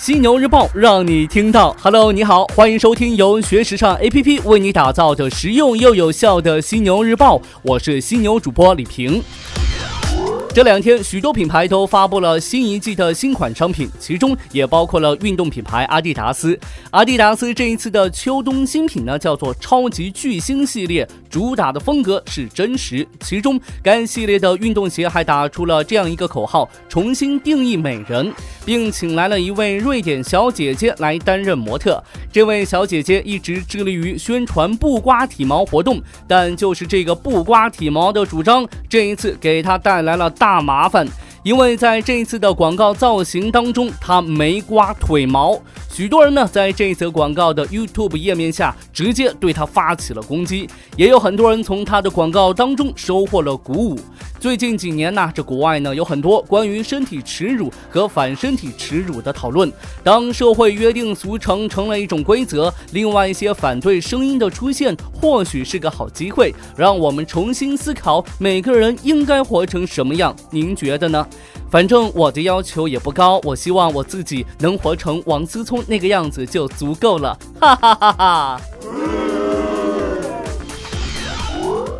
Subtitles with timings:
[0.00, 1.76] 犀牛日报让你听到。
[1.82, 9.20] Hello，你好，欢迎收听由学时尚 APP 为你打造的实用又有效的犀牛日报，我是犀牛主播李平。
[10.58, 16.58] 这两天，许多品牌都发布了新一季的新款商品，其中也包括了运动品牌阿迪达斯。
[16.90, 23.06] 阿迪达斯这一次的秋冬新品呢，叫做超级巨星系列，主打的风格是真实。
[23.20, 32.02] 其中，该系列的运动鞋还打出了这样一个口号：重新定义美人，并请来了一位瑞典小姐姐来担任模特。
[32.32, 40.47] 这位小姐姐一直致力于宣传不刮体毛活动，但就是这个不刮体毛的主张，这一次给她带来了大。
[40.48, 41.06] 大麻烦，
[41.42, 45.58] 因为在这一次的广告造型当中，他没刮腿毛。
[45.90, 53.98] 许多人呢，在这则广告的 YouTube 页面下直接对他发起了攻击，也有很多人从他的广告当中收获了鼓舞。
[54.38, 59.72] 最近几年呢，这国外呢有很多关于身体耻辱和反身体耻辱的讨论。
[60.04, 70.34] 当社会约定俗成成了一种规则，另外一些反对声音的出现，或许是个好机会，让我们重新思考每个人应该活成什么样。
[70.52, 71.26] 您觉得呢？
[71.70, 78.60] 反正我的要求也不高，我希望我自己能活成王思聪那个样子就足够了， 哈哈哈哈。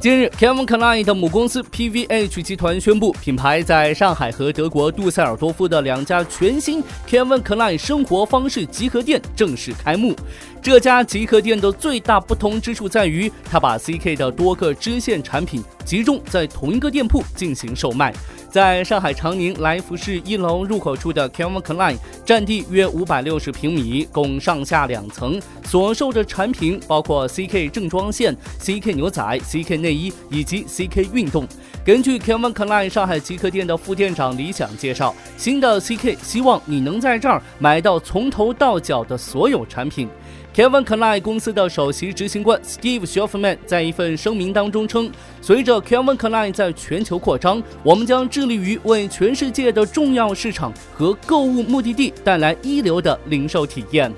[0.00, 10.14] 近日，Kevin Klein 的母公司 PVH 集团宣布，品牌在上海和德国杜塞尔多夫的两家全新 Kevin Klein 生活方式集合店正式开幕。
[10.62, 18.12] 这家集合店的最大不同之处在于，它把 CK 的多个支线产品集中在同一个店铺进行售卖。
[18.50, 25.41] 在上海长宁来福士一楼入口处的 Calvin Klein，占地约五百六十平米，共上下两层。
[25.64, 31.48] 所售的产品包括 CK 正装线、CK 牛仔、CK 内衣以及 CK 运动。
[31.83, 40.06] 根据 Calvin Klein 上海极客店的副店长李想介绍，新的 CK 希望你能在这儿买到从头到脚的所有产品。
[40.55, 45.08] Kevin Klein 公司的首席执行官 Steve s c h o f f m a n 在一份声明当中称
[45.41, 54.12] ：“随着 Kevin Klein 在全球扩张，我们将致力于为全世界的重要市场和购物目的地带来一流的零售体验。”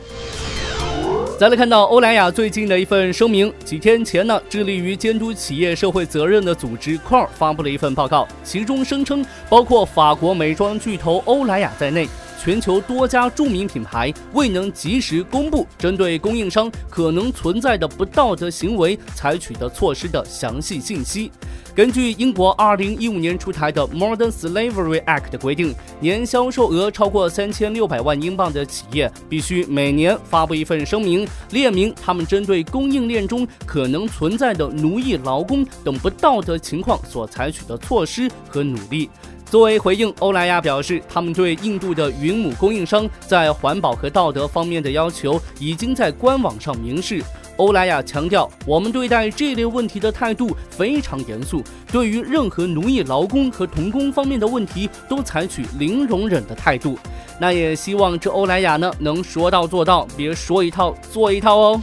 [1.39, 12.07] 再来看到欧莱雅最近的一份声明，几天前呢，致力于监督企业社会责任的组织 Core 发布了一份报告，其中声称，包括法国美妆巨头欧莱雅在内。
[12.43, 21.31] 全球多家著名品牌未能及时公布针对供应商可能存在的不道德行为采取的措施的详细信息。
[21.75, 39.11] 根据英国2015年出台的 Modern Slavery Act 的规定，年销售额超过3600万英镑的企业必须每年发布一份声明，列明他们针对供应链中可能存在的奴役劳工等不道德情况所采取的措施和努力。
[39.51, 47.21] 作为回应，欧莱雅表示，他们对印度的云母供应商在环保和道德方面的要求已经在官网上明示。
[47.57, 56.97] 欧莱雅强调，我们对待这类问题的态度非常严肃，对于任何奴役劳工和童工方面的问题都采取零容忍的态度。
[57.41, 61.81] 那也希望这欧莱雅呢能说到做到，别说一套做一套哦。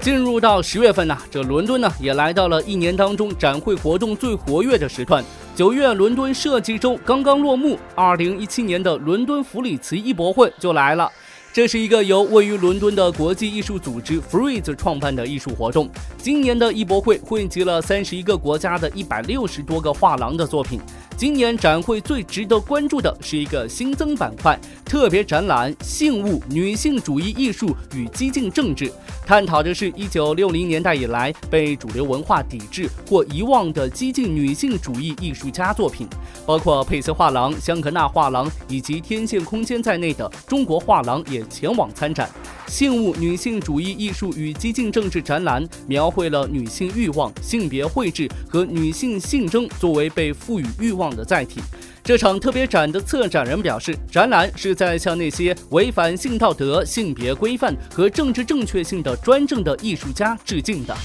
[0.00, 5.24] 进入到十月份呢，这伦敦呢也来到了一年当中展会活动最活跃的时段。
[5.58, 11.10] 九月伦敦设计周刚刚落幕，二零一七年的伦敦弗里茨艺博会就来了。
[11.52, 15.90] 这是一个由位于伦敦的国际艺术组织 Freeze 创办的艺术活动。
[16.16, 20.80] 今年的艺博会汇集了三十一个国家的一百六十多个画廊的作品。
[21.18, 24.56] 今年展会最值得关注的是一个新增板块——
[24.86, 28.84] 特别展览《性物、女性主义艺术与激进政治》，
[29.26, 36.06] 探讨的是一九六零年代以来被主流文化抵制或遗忘的激进女性主义艺术家作品，
[36.46, 42.30] 包括佩斯画廊、香格纳画廊以及天线空间在内的中国画廊也前往参展。
[42.68, 51.60] 性物、女性主义艺术与激进政治展览描绘了女性欲望、性别绘制和女性性征作为被赋予欲望的载体。
[52.02, 60.96] 这场特别展的策展人表示，展览是在向那些违反性道德、性别规范和政治正确性的专政的艺术家致敬的。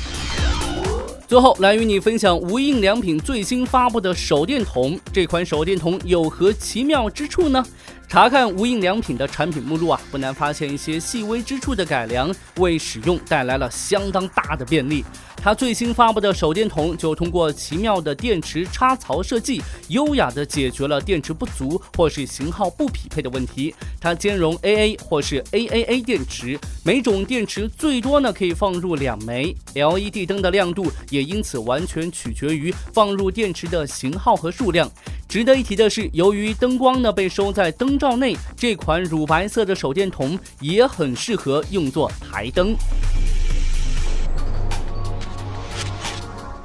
[1.28, 7.66] 最后来与你分享无印良品最新发布的手电筒，这款手电筒有何奇妙之处呢？
[8.08, 15.04] 查看无印良品的产品目录啊，不难发现一些细微之处的改良，为使用带来了相当大的便利。
[15.44, 23.76] 它最新发布的手电筒就通过奇妙的电池插槽设计，优雅地解决了电池不足或是型号不匹配的问题。
[24.00, 29.54] 它兼容 AA 或是 AAA 电池，每种电池最多呢可以放入两枚。
[29.74, 34.90] LED 灯的亮度也因此完全取决于放入电池的型号和数量。
[35.28, 42.74] 值得一提的是，由于灯光呢被收在灯罩内，这款乳白色的手电筒也很适合用作台灯。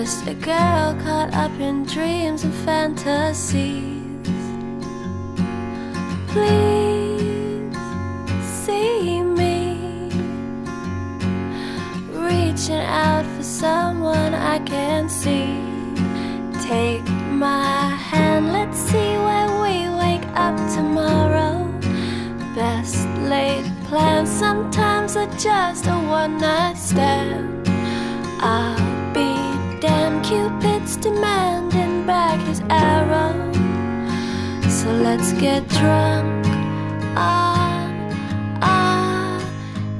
[0.00, 4.00] Just a girl caught up in dreams and fantasies.
[6.28, 7.76] Please
[8.62, 10.08] see me
[12.12, 15.50] reaching out for someone I can see.
[16.62, 21.66] Take my hand, let's see where we wake up tomorrow.
[22.54, 27.68] Best laid plans sometimes are just a one night stand.
[28.40, 28.67] I'll
[35.38, 36.46] get drunk
[37.16, 37.92] on
[38.62, 39.40] our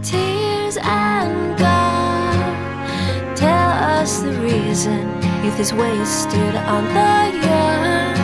[0.03, 3.37] tears and God.
[3.37, 5.07] Tell us the reason
[5.45, 8.17] youth is wasted on the young.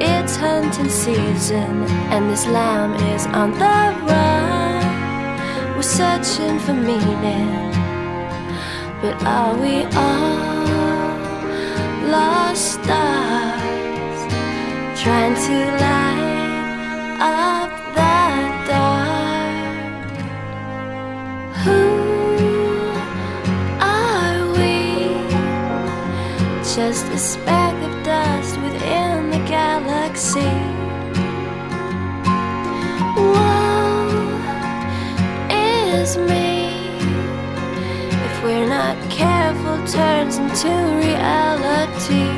[0.00, 3.78] It's hunting season, and this lamb is on the
[4.08, 5.76] run.
[5.76, 7.68] We're searching for meaning
[9.00, 11.18] but are we all
[12.10, 13.47] lost stars
[15.02, 18.18] trying to light up the
[18.68, 20.10] dark?
[21.62, 21.82] Who
[23.80, 24.74] are we?
[26.74, 30.52] Just a speck of dust within the galaxy.
[36.26, 36.96] Me
[38.26, 40.68] if we're not careful, turns into
[41.04, 42.28] reality.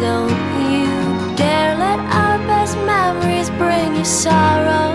[0.00, 0.51] Don't
[2.00, 4.90] our best memories bring you sorrow.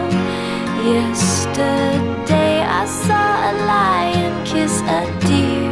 [0.84, 5.72] Yesterday I saw a lion kiss a deer.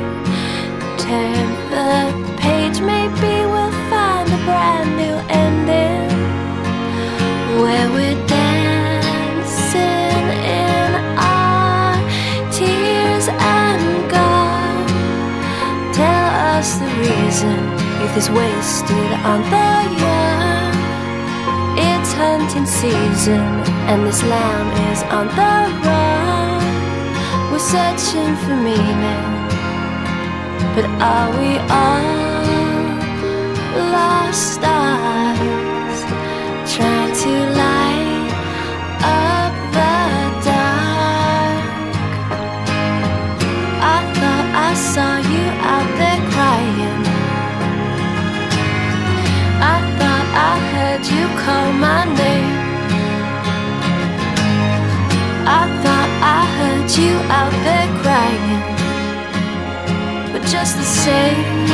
[1.06, 1.94] Turn the
[2.38, 6.10] page, maybe we'll find a brand new ending
[7.62, 10.26] where we're dancing
[10.62, 11.96] in our
[12.52, 14.88] tears and gone.
[15.94, 16.26] Tell
[16.58, 17.58] us the reason
[18.02, 20.25] youth is wasted on the young.
[22.18, 23.44] Hunting season,
[23.92, 26.62] and this lamb is on the run.
[27.52, 29.26] We're searching for meaning,
[30.74, 31.52] but are we
[31.82, 32.56] all
[33.92, 36.00] lost stars
[36.74, 37.55] trying to
[60.66, 61.70] just the same.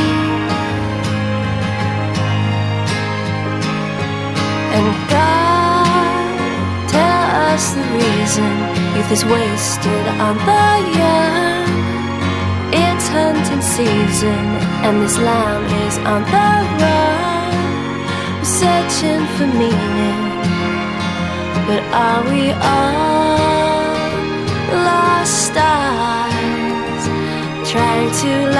[4.76, 8.52] And God, tell us the reason
[8.94, 10.68] youth is wasted on the
[11.00, 11.68] young.
[12.84, 14.44] It's hunting season,
[14.84, 16.50] and this lamb is on the
[16.82, 17.54] run
[18.44, 20.22] searching for meaning.
[21.66, 22.42] But are we
[22.74, 23.40] all
[24.86, 26.12] lost stars
[27.72, 28.51] trying to